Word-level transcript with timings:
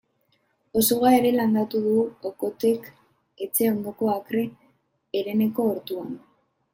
Osuga 0.79 1.09
ere 1.17 1.33
landatu 1.33 1.81
du 1.83 1.91
Okothek 2.29 2.87
etxe 3.47 3.67
ondoko 3.73 4.09
akre 4.15 4.43
hereneko 5.21 5.67
ortuan. 5.75 6.17